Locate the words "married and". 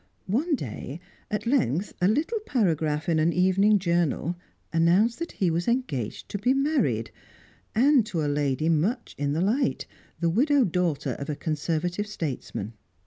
6.55-8.03